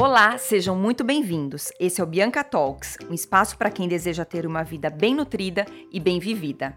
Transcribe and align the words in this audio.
Olá, 0.00 0.38
sejam 0.38 0.74
muito 0.74 1.04
bem-vindos. 1.04 1.70
Esse 1.78 2.00
é 2.00 2.04
o 2.04 2.06
Bianca 2.06 2.42
Talks, 2.42 2.96
um 3.10 3.12
espaço 3.12 3.58
para 3.58 3.70
quem 3.70 3.86
deseja 3.86 4.24
ter 4.24 4.46
uma 4.46 4.62
vida 4.62 4.88
bem 4.88 5.14
nutrida 5.14 5.66
e 5.92 6.00
bem 6.00 6.18
vivida. 6.18 6.74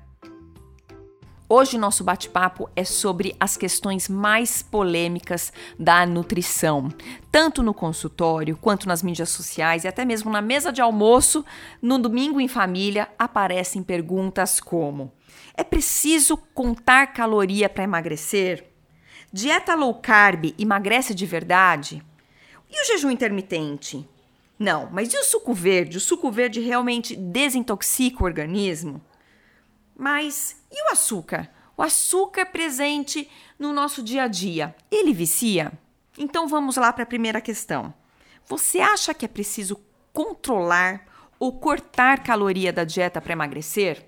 Hoje 1.48 1.78
nosso 1.78 2.04
bate-papo 2.04 2.70
é 2.76 2.84
sobre 2.84 3.34
as 3.40 3.56
questões 3.56 4.10
mais 4.10 4.62
polêmicas 4.62 5.54
da 5.80 6.06
nutrição, 6.06 6.90
tanto 7.32 7.64
no 7.64 7.74
consultório 7.74 8.58
quanto 8.58 8.90
nas 8.90 9.02
mídias 9.02 9.30
sociais 9.30 9.86
e 9.86 9.88
até 9.88 10.04
mesmo 10.04 10.30
na 10.30 10.42
mesa 10.42 10.70
de 10.70 10.82
almoço, 10.82 11.46
no 11.82 11.98
domingo 11.98 12.42
em 12.42 12.50
família, 12.50 13.08
aparecem 13.18 13.82
perguntas 13.82 14.60
como: 14.60 15.14
é 15.56 15.64
preciso 15.64 16.36
contar 16.54 17.14
caloria 17.14 17.70
para 17.70 17.86
emagrecer? 17.86 18.66
Dieta 19.32 19.76
low 19.76 19.96
carb 19.96 20.54
emagrece 20.60 21.16
de 21.16 21.26
verdade? 21.26 22.04
E 22.74 22.82
o 22.82 22.86
jejum 22.86 23.12
intermitente? 23.12 24.10
Não, 24.58 24.90
mas 24.92 25.14
e 25.14 25.18
o 25.18 25.24
suco 25.24 25.54
verde? 25.54 25.98
O 25.98 26.02
suco 26.02 26.32
verde 26.32 26.60
realmente 26.60 27.16
desintoxica 27.16 28.24
o 28.24 28.26
organismo? 28.26 29.00
Mas 29.96 30.58
e 30.72 30.90
o 30.90 30.92
açúcar? 30.92 31.52
O 31.78 31.84
açúcar 31.84 32.48
presente 32.48 33.30
no 33.60 33.72
nosso 33.72 34.02
dia 34.02 34.24
a 34.24 34.28
dia, 34.28 34.76
ele 34.90 35.14
vicia? 35.14 35.72
Então 36.18 36.48
vamos 36.48 36.76
lá 36.76 36.92
para 36.92 37.04
a 37.04 37.08
primeira 37.08 37.40
questão. 37.40 37.94
Você 38.48 38.80
acha 38.80 39.14
que 39.14 39.26
é 39.26 39.28
preciso 39.28 39.80
controlar 40.12 41.06
ou 41.40 41.60
cortar 41.60 42.24
caloria 42.24 42.74
da 42.74 42.84
dieta 42.84 43.22
para 43.22 43.34
emagrecer? 43.34 44.04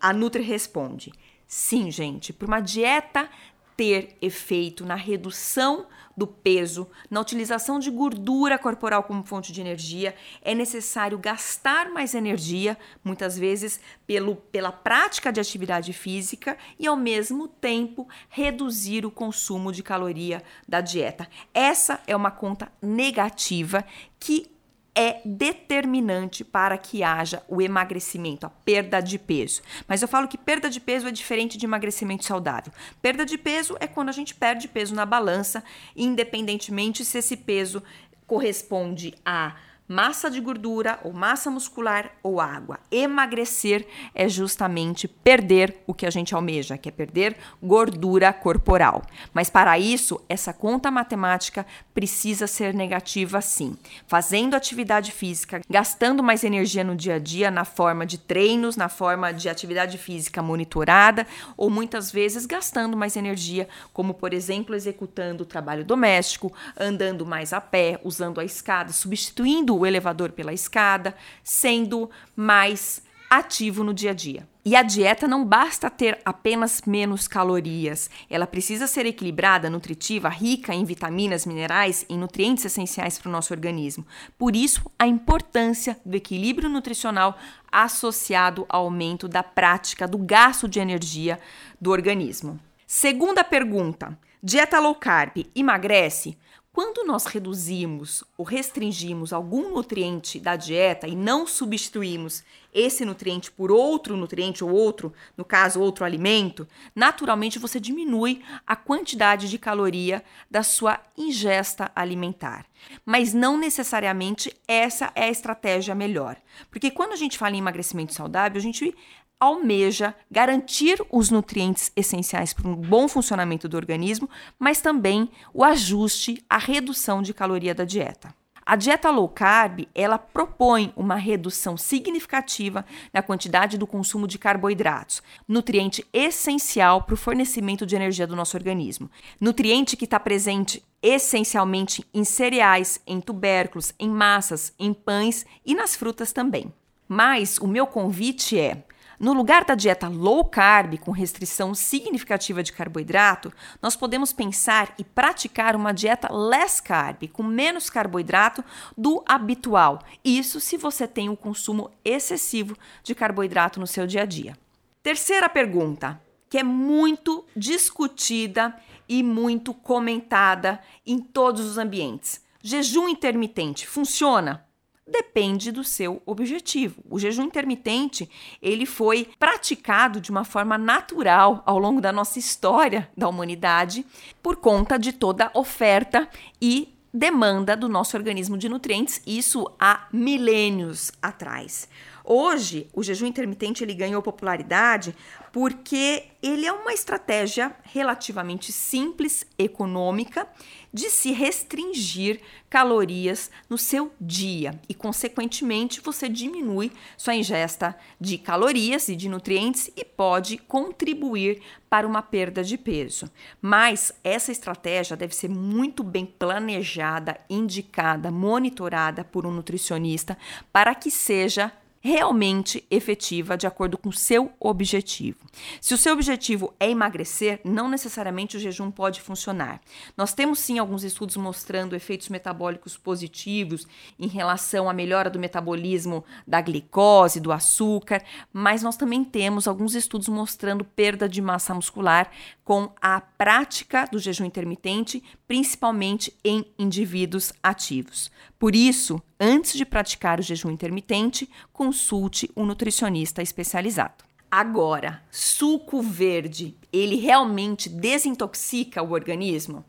A 0.00 0.14
Nutri 0.14 0.42
responde: 0.42 1.12
sim, 1.46 1.90
gente, 1.90 2.32
para 2.32 2.46
uma 2.46 2.60
dieta 2.60 3.28
ter 3.76 4.16
efeito 4.22 4.84
na 4.84 4.94
redução 4.94 5.86
do 6.16 6.26
peso, 6.26 6.88
na 7.10 7.20
utilização 7.20 7.78
de 7.78 7.90
gordura 7.90 8.58
corporal 8.58 9.02
como 9.02 9.22
fonte 9.22 9.52
de 9.52 9.60
energia, 9.60 10.14
é 10.40 10.54
necessário 10.54 11.18
gastar 11.18 11.90
mais 11.90 12.14
energia, 12.14 12.78
muitas 13.04 13.38
vezes 13.38 13.78
pelo, 14.06 14.36
pela 14.36 14.72
prática 14.72 15.30
de 15.30 15.40
atividade 15.40 15.92
física, 15.92 16.56
e 16.78 16.86
ao 16.86 16.96
mesmo 16.96 17.46
tempo 17.46 18.08
reduzir 18.30 19.04
o 19.04 19.10
consumo 19.10 19.70
de 19.70 19.82
caloria 19.82 20.42
da 20.66 20.80
dieta. 20.80 21.28
Essa 21.52 22.00
é 22.06 22.16
uma 22.16 22.30
conta 22.30 22.72
negativa 22.80 23.84
que 24.18 24.55
é 24.96 25.20
determinante 25.26 26.42
para 26.42 26.78
que 26.78 27.02
haja 27.02 27.42
o 27.48 27.60
emagrecimento, 27.60 28.46
a 28.46 28.50
perda 28.50 29.00
de 29.02 29.18
peso. 29.18 29.60
Mas 29.86 30.00
eu 30.00 30.08
falo 30.08 30.26
que 30.26 30.38
perda 30.38 30.70
de 30.70 30.80
peso 30.80 31.06
é 31.06 31.10
diferente 31.10 31.58
de 31.58 31.66
emagrecimento 31.66 32.24
saudável. 32.24 32.72
Perda 33.02 33.26
de 33.26 33.36
peso 33.36 33.76
é 33.78 33.86
quando 33.86 34.08
a 34.08 34.12
gente 34.12 34.34
perde 34.34 34.66
peso 34.66 34.94
na 34.94 35.04
balança, 35.04 35.62
independentemente 35.94 37.04
se 37.04 37.18
esse 37.18 37.36
peso 37.36 37.82
corresponde 38.26 39.14
a 39.22 39.54
massa 39.88 40.30
de 40.30 40.40
gordura 40.40 40.98
ou 41.04 41.12
massa 41.12 41.50
muscular 41.50 42.12
ou 42.22 42.40
água. 42.40 42.80
Emagrecer 42.90 43.86
é 44.14 44.28
justamente 44.28 45.06
perder 45.06 45.82
o 45.86 45.94
que 45.94 46.06
a 46.06 46.10
gente 46.10 46.34
almeja, 46.34 46.76
que 46.76 46.88
é 46.88 46.92
perder 46.92 47.36
gordura 47.62 48.32
corporal. 48.32 49.02
Mas 49.32 49.48
para 49.48 49.78
isso, 49.78 50.20
essa 50.28 50.52
conta 50.52 50.90
matemática 50.90 51.66
precisa 51.94 52.46
ser 52.46 52.74
negativa 52.74 53.40
sim. 53.40 53.76
Fazendo 54.06 54.54
atividade 54.54 55.12
física, 55.12 55.60
gastando 55.68 56.22
mais 56.22 56.44
energia 56.44 56.82
no 56.82 56.96
dia 56.96 57.14
a 57.14 57.18
dia 57.18 57.50
na 57.50 57.64
forma 57.64 58.04
de 58.04 58.18
treinos, 58.18 58.76
na 58.76 58.88
forma 58.88 59.32
de 59.32 59.48
atividade 59.48 59.98
física 59.98 60.42
monitorada 60.42 61.26
ou 61.56 61.70
muitas 61.70 62.10
vezes 62.10 62.46
gastando 62.46 62.96
mais 62.96 63.16
energia, 63.16 63.68
como 63.92 64.14
por 64.14 64.34
exemplo, 64.34 64.74
executando 64.74 65.44
o 65.44 65.46
trabalho 65.46 65.84
doméstico, 65.84 66.52
andando 66.78 67.24
mais 67.24 67.52
a 67.52 67.60
pé, 67.60 68.00
usando 68.02 68.40
a 68.40 68.44
escada, 68.44 68.92
substituindo 68.92 69.75
o 69.78 69.86
elevador 69.86 70.32
pela 70.32 70.52
escada, 70.52 71.14
sendo 71.42 72.10
mais 72.34 73.02
ativo 73.28 73.82
no 73.82 73.92
dia 73.92 74.10
a 74.12 74.14
dia. 74.14 74.48
E 74.64 74.74
a 74.74 74.82
dieta 74.82 75.28
não 75.28 75.44
basta 75.44 75.88
ter 75.88 76.18
apenas 76.24 76.82
menos 76.86 77.28
calorias, 77.28 78.10
ela 78.28 78.48
precisa 78.48 78.88
ser 78.88 79.06
equilibrada, 79.06 79.70
nutritiva, 79.70 80.28
rica 80.28 80.74
em 80.74 80.84
vitaminas, 80.84 81.46
minerais 81.46 82.04
e 82.08 82.16
nutrientes 82.16 82.64
essenciais 82.64 83.16
para 83.16 83.28
o 83.28 83.32
nosso 83.32 83.54
organismo. 83.54 84.04
Por 84.36 84.56
isso, 84.56 84.82
a 84.98 85.06
importância 85.06 85.96
do 86.04 86.16
equilíbrio 86.16 86.68
nutricional 86.68 87.38
associado 87.70 88.66
ao 88.68 88.84
aumento 88.84 89.28
da 89.28 89.42
prática 89.42 90.08
do 90.08 90.18
gasto 90.18 90.66
de 90.66 90.80
energia 90.80 91.38
do 91.80 91.92
organismo. 91.92 92.58
Segunda 92.88 93.44
pergunta: 93.44 94.18
dieta 94.42 94.80
low 94.80 94.96
carb 94.96 95.46
emagrece? 95.54 96.36
Quando 96.76 97.06
nós 97.06 97.24
reduzimos 97.24 98.22
ou 98.36 98.44
restringimos 98.44 99.32
algum 99.32 99.72
nutriente 99.72 100.38
da 100.38 100.56
dieta 100.56 101.08
e 101.08 101.16
não 101.16 101.46
substituímos 101.46 102.44
esse 102.70 103.02
nutriente 103.02 103.50
por 103.50 103.72
outro 103.72 104.14
nutriente 104.14 104.62
ou 104.62 104.70
outro, 104.70 105.10
no 105.38 105.42
caso, 105.42 105.80
outro 105.80 106.04
alimento, 106.04 106.68
naturalmente 106.94 107.58
você 107.58 107.80
diminui 107.80 108.42
a 108.66 108.76
quantidade 108.76 109.48
de 109.48 109.56
caloria 109.56 110.22
da 110.50 110.62
sua 110.62 111.00
ingesta 111.16 111.90
alimentar. 111.96 112.66
Mas 113.06 113.32
não 113.32 113.56
necessariamente 113.56 114.54
essa 114.68 115.10
é 115.14 115.24
a 115.24 115.30
estratégia 115.30 115.94
melhor. 115.94 116.36
Porque 116.70 116.90
quando 116.90 117.12
a 117.12 117.16
gente 117.16 117.38
fala 117.38 117.56
em 117.56 117.60
emagrecimento 117.60 118.12
saudável, 118.12 118.58
a 118.58 118.62
gente 118.62 118.94
almeja 119.38 120.14
garantir 120.30 121.04
os 121.10 121.30
nutrientes 121.30 121.92
essenciais 121.94 122.52
para 122.52 122.68
um 122.68 122.74
bom 122.74 123.06
funcionamento 123.08 123.68
do 123.68 123.76
organismo, 123.76 124.28
mas 124.58 124.80
também 124.80 125.30
o 125.52 125.62
ajuste, 125.62 126.42
a 126.48 126.58
redução 126.58 127.22
de 127.22 127.34
caloria 127.34 127.74
da 127.74 127.84
dieta. 127.84 128.34
A 128.68 128.74
dieta 128.74 129.10
low 129.10 129.28
carb, 129.28 129.86
ela 129.94 130.18
propõe 130.18 130.92
uma 130.96 131.14
redução 131.14 131.76
significativa 131.76 132.84
na 133.14 133.22
quantidade 133.22 133.78
do 133.78 133.86
consumo 133.86 134.26
de 134.26 134.38
carboidratos, 134.38 135.22
nutriente 135.46 136.04
essencial 136.12 137.02
para 137.02 137.14
o 137.14 137.16
fornecimento 137.16 137.86
de 137.86 137.94
energia 137.94 138.26
do 138.26 138.34
nosso 138.34 138.56
organismo. 138.56 139.08
Nutriente 139.40 139.96
que 139.96 140.04
está 140.04 140.18
presente 140.18 140.82
essencialmente 141.00 142.04
em 142.12 142.24
cereais, 142.24 143.00
em 143.06 143.20
tubérculos, 143.20 143.94
em 144.00 144.10
massas, 144.10 144.74
em 144.80 144.92
pães 144.92 145.46
e 145.64 145.72
nas 145.72 145.94
frutas 145.94 146.32
também. 146.32 146.72
Mas 147.08 147.58
o 147.58 147.68
meu 147.68 147.86
convite 147.86 148.58
é 148.58 148.82
no 149.18 149.32
lugar 149.32 149.64
da 149.64 149.74
dieta 149.74 150.08
low 150.08 150.44
carb, 150.44 150.98
com 150.98 151.10
restrição 151.10 151.74
significativa 151.74 152.62
de 152.62 152.72
carboidrato, 152.72 153.52
nós 153.80 153.96
podemos 153.96 154.32
pensar 154.32 154.94
e 154.98 155.04
praticar 155.04 155.74
uma 155.74 155.92
dieta 155.92 156.32
less 156.32 156.82
carb, 156.82 157.28
com 157.32 157.42
menos 157.42 157.88
carboidrato 157.88 158.64
do 158.96 159.22
habitual. 159.26 160.02
Isso 160.24 160.60
se 160.60 160.76
você 160.76 161.08
tem 161.08 161.28
um 161.28 161.36
consumo 161.36 161.90
excessivo 162.04 162.76
de 163.02 163.14
carboidrato 163.14 163.80
no 163.80 163.86
seu 163.86 164.06
dia 164.06 164.22
a 164.22 164.26
dia. 164.26 164.56
Terceira 165.02 165.48
pergunta, 165.48 166.20
que 166.50 166.58
é 166.58 166.62
muito 166.62 167.44
discutida 167.56 168.76
e 169.08 169.22
muito 169.22 169.72
comentada 169.72 170.80
em 171.06 171.18
todos 171.18 171.64
os 171.64 171.78
ambientes. 171.78 172.44
Jejum 172.60 173.08
intermitente 173.08 173.86
funciona? 173.86 174.65
Depende 175.06 175.70
do 175.70 175.84
seu 175.84 176.20
objetivo. 176.26 177.02
O 177.08 177.18
jejum 177.18 177.44
intermitente, 177.44 178.28
ele 178.60 178.84
foi 178.84 179.28
praticado 179.38 180.20
de 180.20 180.30
uma 180.30 180.44
forma 180.44 180.76
natural 180.76 181.62
ao 181.64 181.78
longo 181.78 182.00
da 182.00 182.12
nossa 182.12 182.38
história 182.38 183.08
da 183.16 183.28
humanidade 183.28 184.04
por 184.42 184.56
conta 184.56 184.98
de 184.98 185.12
toda 185.12 185.50
oferta 185.54 186.28
e 186.60 186.92
demanda 187.16 187.74
do 187.76 187.88
nosso 187.88 188.16
organismo 188.16 188.58
de 188.58 188.68
nutrientes, 188.68 189.22
isso 189.26 189.70
há 189.80 190.06
milênios 190.12 191.10
atrás. 191.22 191.88
Hoje, 192.28 192.88
o 192.92 193.04
jejum 193.04 193.26
intermitente 193.26 193.84
ele 193.84 193.94
ganhou 193.94 194.20
popularidade 194.20 195.14
porque 195.52 196.24
ele 196.42 196.66
é 196.66 196.72
uma 196.72 196.92
estratégia 196.92 197.74
relativamente 197.84 198.72
simples, 198.72 199.46
econômica, 199.56 200.48
de 200.92 201.08
se 201.08 201.30
restringir 201.30 202.40
calorias 202.68 203.48
no 203.70 203.78
seu 203.78 204.12
dia 204.20 204.78
e, 204.88 204.94
consequentemente, 204.94 206.00
você 206.00 206.28
diminui 206.28 206.90
sua 207.16 207.36
ingesta 207.36 207.96
de 208.20 208.38
calorias 208.38 209.08
e 209.08 209.14
de 209.14 209.28
nutrientes 209.28 209.88
e 209.96 210.04
pode 210.04 210.58
contribuir 210.58 211.62
para 211.88 212.08
uma 212.08 212.22
perda 212.22 212.64
de 212.64 212.76
peso. 212.76 213.30
Mas 213.62 214.12
essa 214.24 214.50
estratégia 214.50 215.16
deve 215.16 215.34
ser 215.34 215.48
muito 215.48 216.02
bem 216.02 216.26
planejada, 216.26 217.38
indicada, 217.48 218.32
monitorada 218.32 219.22
por 219.22 219.46
um 219.46 219.52
nutricionista 219.52 220.36
para 220.72 220.92
que 220.92 221.08
seja 221.08 221.72
realmente 222.06 222.86
efetiva 222.88 223.56
de 223.56 223.66
acordo 223.66 223.98
com 223.98 224.10
o 224.10 224.12
seu 224.12 224.52
objetivo. 224.60 225.38
Se 225.80 225.92
o 225.92 225.98
seu 225.98 226.12
objetivo 226.12 226.72
é 226.78 226.88
emagrecer, 226.88 227.60
não 227.64 227.88
necessariamente 227.88 228.56
o 228.56 228.60
jejum 228.60 228.92
pode 228.92 229.20
funcionar. 229.20 229.80
Nós 230.16 230.32
temos 230.32 230.60
sim 230.60 230.78
alguns 230.78 231.02
estudos 231.02 231.36
mostrando 231.36 231.96
efeitos 231.96 232.28
metabólicos 232.28 232.96
positivos 232.96 233.88
em 234.20 234.28
relação 234.28 234.88
à 234.88 234.92
melhora 234.92 235.28
do 235.28 235.40
metabolismo 235.40 236.24
da 236.46 236.60
glicose, 236.60 237.40
do 237.40 237.50
açúcar, 237.50 238.22
mas 238.52 238.84
nós 238.84 238.96
também 238.96 239.24
temos 239.24 239.66
alguns 239.66 239.96
estudos 239.96 240.28
mostrando 240.28 240.84
perda 240.84 241.28
de 241.28 241.42
massa 241.42 241.74
muscular 241.74 242.30
com 242.66 242.90
a 243.00 243.20
prática 243.20 244.08
do 244.10 244.18
jejum 244.18 244.44
intermitente, 244.44 245.22
principalmente 245.46 246.36
em 246.44 246.66
indivíduos 246.76 247.52
ativos. 247.62 248.28
Por 248.58 248.74
isso, 248.74 249.22
antes 249.38 249.74
de 249.74 249.86
praticar 249.86 250.40
o 250.40 250.42
jejum 250.42 250.72
intermitente, 250.72 251.48
consulte 251.72 252.50
um 252.56 252.66
nutricionista 252.66 253.40
especializado. 253.40 254.24
Agora, 254.50 255.22
suco 255.30 256.02
verde, 256.02 256.76
ele 256.92 257.14
realmente 257.14 257.88
desintoxica 257.88 259.00
o 259.00 259.12
organismo? 259.12 259.84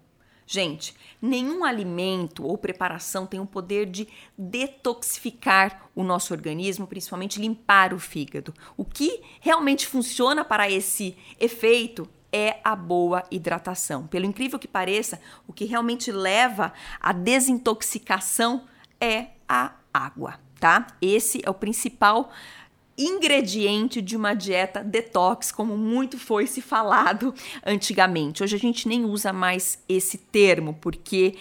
Gente, 0.45 0.95
nenhum 1.19 1.65
alimento 1.65 2.45
ou 2.45 2.59
preparação 2.59 3.25
tem 3.25 3.39
o 3.39 3.45
poder 3.45 3.87
de 3.87 4.07
detoxificar 4.37 5.89
o 5.95 6.03
nosso 6.03 6.31
organismo, 6.31 6.85
principalmente 6.85 7.41
limpar 7.41 7.91
o 7.91 7.99
fígado. 7.99 8.53
O 8.77 8.85
que 8.85 9.23
realmente 9.41 9.87
funciona 9.87 10.45
para 10.45 10.69
esse 10.69 11.17
efeito 11.39 12.07
é 12.31 12.59
a 12.63 12.75
boa 12.75 13.23
hidratação. 13.31 14.07
Pelo 14.07 14.25
incrível 14.25 14.59
que 14.59 14.67
pareça, 14.67 15.19
o 15.47 15.53
que 15.53 15.65
realmente 15.65 16.11
leva 16.11 16.73
à 16.99 17.11
desintoxicação 17.11 18.65
é 18.99 19.27
a 19.47 19.73
água, 19.93 20.39
tá? 20.59 20.87
Esse 21.01 21.41
é 21.43 21.49
o 21.49 21.53
principal 21.53 22.31
ingrediente 22.97 24.01
de 24.01 24.17
uma 24.17 24.33
dieta 24.33 24.83
detox, 24.83 25.51
como 25.51 25.77
muito 25.77 26.17
foi 26.17 26.47
se 26.47 26.61
falado 26.61 27.33
antigamente. 27.63 28.43
Hoje 28.43 28.55
a 28.55 28.59
gente 28.59 28.87
nem 28.87 29.05
usa 29.05 29.31
mais 29.31 29.83
esse 29.87 30.17
termo, 30.17 30.73
porque 30.81 31.35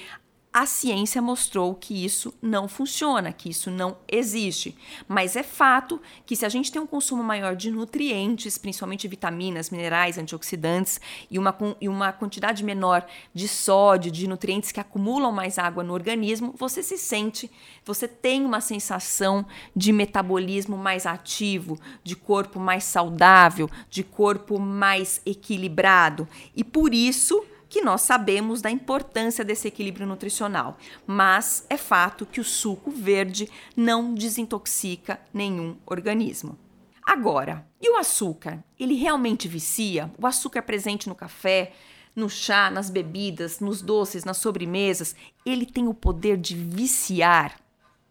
a 0.56 0.64
ciência 0.64 1.20
mostrou 1.20 1.74
que 1.74 2.02
isso 2.02 2.32
não 2.40 2.66
funciona, 2.66 3.30
que 3.30 3.50
isso 3.50 3.70
não 3.70 3.98
existe. 4.08 4.74
Mas 5.06 5.36
é 5.36 5.42
fato 5.42 6.00
que 6.24 6.34
se 6.34 6.46
a 6.46 6.48
gente 6.48 6.72
tem 6.72 6.80
um 6.80 6.86
consumo 6.86 7.22
maior 7.22 7.54
de 7.54 7.70
nutrientes, 7.70 8.56
principalmente 8.56 9.06
vitaminas, 9.06 9.68
minerais, 9.68 10.16
antioxidantes, 10.16 10.98
e 11.30 11.38
uma, 11.38 11.54
e 11.78 11.90
uma 11.90 12.10
quantidade 12.10 12.64
menor 12.64 13.06
de 13.34 13.46
sódio, 13.46 14.10
de 14.10 14.26
nutrientes 14.26 14.72
que 14.72 14.80
acumulam 14.80 15.30
mais 15.30 15.58
água 15.58 15.84
no 15.84 15.92
organismo, 15.92 16.54
você 16.56 16.82
se 16.82 16.96
sente, 16.96 17.50
você 17.84 18.08
tem 18.08 18.42
uma 18.42 18.62
sensação 18.62 19.44
de 19.76 19.92
metabolismo 19.92 20.78
mais 20.78 21.04
ativo, 21.04 21.78
de 22.02 22.16
corpo 22.16 22.58
mais 22.58 22.84
saudável, 22.84 23.68
de 23.90 24.02
corpo 24.02 24.58
mais 24.58 25.20
equilibrado. 25.26 26.26
E 26.56 26.64
por 26.64 26.94
isso 26.94 27.44
que 27.68 27.82
nós 27.82 28.02
sabemos 28.02 28.60
da 28.62 28.70
importância 28.70 29.44
desse 29.44 29.68
equilíbrio 29.68 30.06
nutricional, 30.06 30.78
mas 31.06 31.66
é 31.68 31.76
fato 31.76 32.26
que 32.26 32.40
o 32.40 32.44
suco 32.44 32.90
verde 32.90 33.48
não 33.76 34.14
desintoxica 34.14 35.20
nenhum 35.32 35.76
organismo. 35.84 36.58
Agora, 37.04 37.66
e 37.80 37.88
o 37.88 37.96
açúcar? 37.96 38.64
Ele 38.78 38.94
realmente 38.94 39.46
vicia? 39.46 40.10
O 40.18 40.26
açúcar 40.26 40.62
presente 40.62 41.08
no 41.08 41.14
café, 41.14 41.72
no 42.16 42.28
chá, 42.28 42.70
nas 42.70 42.90
bebidas, 42.90 43.60
nos 43.60 43.82
doces, 43.82 44.24
nas 44.24 44.38
sobremesas, 44.38 45.14
ele 45.44 45.66
tem 45.66 45.86
o 45.86 45.94
poder 45.94 46.36
de 46.36 46.56
viciar 46.56 47.60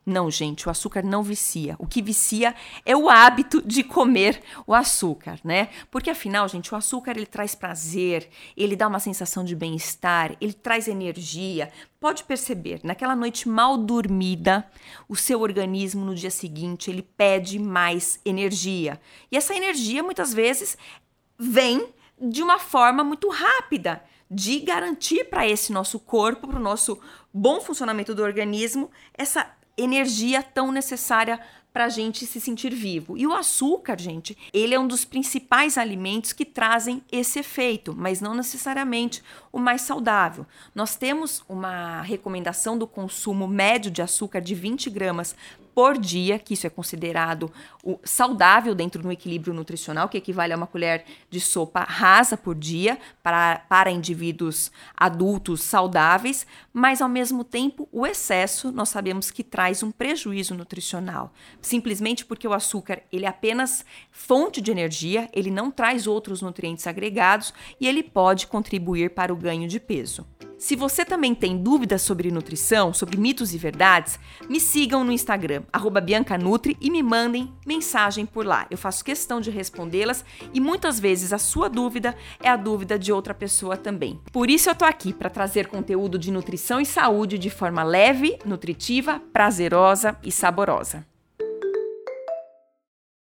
não, 0.06 0.30
gente, 0.30 0.68
o 0.68 0.70
açúcar 0.70 1.02
não 1.04 1.24
vicia. 1.24 1.76
O 1.80 1.88
que 1.88 2.00
vicia 2.00 2.54
é 2.86 2.96
o 2.96 3.10
hábito 3.10 3.60
de 3.66 3.84
comer 3.84 4.40
o 4.68 4.74
açúcar, 4.74 5.40
né? 5.44 5.70
Porque 5.90 6.12
afinal, 6.12 6.48
gente, 6.48 6.72
o 6.72 6.78
açúcar 6.78 7.12
ele 7.12 7.26
traz 7.26 7.56
prazer, 7.56 8.30
ele 8.56 8.76
dá 8.76 8.88
uma 8.88 9.00
sensação 9.00 9.44
de 9.44 9.56
bem-estar, 9.56 10.36
ele 10.40 10.54
traz 10.54 10.88
energia. 10.88 11.72
Pode 12.00 12.24
perceber, 12.24 12.82
naquela 12.84 13.16
noite 13.16 13.50
mal 13.50 13.78
dormida, 13.78 14.70
o 15.10 15.16
seu 15.16 15.42
organismo 15.42 16.06
no 16.06 16.14
dia 16.14 16.30
seguinte, 16.30 16.92
ele 16.92 17.02
pede 17.02 17.58
mais 17.58 18.20
energia. 18.24 19.02
E 19.32 19.38
essa 19.38 19.56
energia 19.56 20.04
muitas 20.04 20.32
vezes 20.32 20.78
vem 21.38 21.88
de 22.22 22.44
uma 22.44 22.60
forma 22.60 23.04
muito 23.04 23.28
rápida 23.30 24.04
de 24.30 24.60
garantir 24.60 25.26
para 25.26 25.48
esse 25.48 25.72
nosso 25.72 26.00
corpo, 26.00 26.48
para 26.48 26.60
o 26.60 26.64
nosso 26.64 27.00
bom 27.34 27.62
funcionamento 27.62 28.16
do 28.16 28.24
organismo, 28.24 28.90
essa 29.14 29.55
energia 29.78 30.42
tão 30.42 30.72
necessária 30.72 31.40
para 31.76 31.86
a 31.86 31.90
gente 31.90 32.26
se 32.26 32.40
sentir 32.40 32.74
vivo. 32.74 33.18
E 33.18 33.28
o 33.28 33.34
açúcar, 33.34 34.00
gente, 34.00 34.38
ele 34.54 34.74
é 34.74 34.80
um 34.80 34.88
dos 34.88 35.04
principais 35.04 35.78
alimentos 35.78 36.32
que 36.32 36.46
trazem 36.46 37.04
esse 37.12 37.40
efeito, 37.40 37.94
mas 37.94 38.22
não 38.22 38.34
necessariamente 38.34 39.22
o 39.52 39.60
mais 39.60 39.82
saudável. 39.82 40.46
Nós 40.74 40.96
temos 40.96 41.44
uma 41.50 42.02
recomendação 42.02 42.78
do 42.78 42.88
consumo 42.88 43.46
médio 43.46 43.92
de 43.92 44.02
açúcar 44.02 44.40
de 44.40 44.56
20 44.56 44.90
gramas 44.90 45.36
por 45.76 45.98
dia, 45.98 46.40
que 46.40 46.54
isso 46.54 46.66
é 46.66 46.70
considerado 46.70 47.52
o 47.84 48.00
saudável 48.06 48.74
dentro 48.74 49.04
do 49.04 49.12
equilíbrio 49.12 49.54
nutricional, 49.54 50.08
que 50.08 50.18
equivale 50.18 50.54
a 50.54 50.56
uma 50.56 50.66
colher 50.66 51.04
de 51.30 51.42
sopa 51.42 51.82
rasa 51.82 52.38
por 52.38 52.56
dia 52.56 52.98
para, 53.22 53.60
para 53.68 53.92
indivíduos 53.92 54.72
adultos 54.96 55.62
saudáveis, 55.62 56.48
mas 56.72 57.02
ao 57.02 57.10
mesmo 57.10 57.44
tempo 57.44 57.90
o 57.92 58.08
excesso 58.08 58.72
nós 58.72 58.88
sabemos 58.88 59.30
que 59.30 59.44
traz 59.44 59.84
um 59.84 59.92
prejuízo 59.92 60.56
nutricional, 60.56 61.34
simplesmente 61.60 62.26
porque 62.26 62.48
o 62.48 62.54
açúcar 62.54 63.02
ele 63.12 63.26
é 63.26 63.28
apenas 63.28 63.84
fonte 64.12 64.62
de 64.62 64.72
energia, 64.72 65.30
ele 65.34 65.52
não 65.52 65.70
traz 65.70 66.08
outros 66.08 66.42
nutrientes 66.42 66.88
agregados 66.88 67.54
e 67.82 67.86
ele 67.86 68.02
pode 68.02 68.48
contribuir 68.48 69.10
para 69.10 69.34
o 69.34 69.36
ganho 69.36 69.68
de 69.68 69.80
peso. 69.80 70.26
Se 70.58 70.76
você 70.76 71.04
também 71.04 71.36
tem 71.36 71.58
dúvidas 71.58 72.02
sobre 72.02 72.32
nutrição, 72.32 72.94
sobre 72.94 73.18
mitos 73.18 73.54
e 73.54 73.58
verdades, 73.58 74.20
me 74.50 74.60
sigam 74.60 75.04
no 75.04 75.12
Instagram, 75.12 75.64
BiancaNutri, 76.04 76.78
e 76.80 76.90
me 76.90 77.04
mandem 77.04 77.54
mensagem 77.66 78.26
por 78.26 78.46
lá. 78.46 78.66
Eu 78.70 78.78
faço 78.78 79.04
questão 79.04 79.42
de 79.42 79.52
respondê-las 79.52 80.24
e 80.54 80.60
muitas 80.60 81.00
vezes 81.00 81.34
a 81.34 81.38
sua 81.38 81.70
dúvida 81.70 82.16
é 82.42 82.50
a 82.50 82.56
dúvida 82.56 82.98
de 82.98 83.12
outra 83.12 83.34
pessoa 83.34 83.76
também. 83.76 84.20
Por 84.32 84.50
isso 84.50 84.70
eu 84.70 84.76
tô 84.76 84.86
aqui 84.86 85.14
para 85.14 85.30
trazer 85.30 85.68
conteúdo 85.68 86.18
de 86.18 86.32
nutrição 86.32 86.80
e 86.80 86.86
saúde 86.86 87.38
de 87.38 87.50
forma 87.50 87.84
leve, 87.84 88.38
nutritiva, 88.46 89.22
prazerosa 89.34 90.18
e 90.24 90.32
saborosa. 90.32 91.15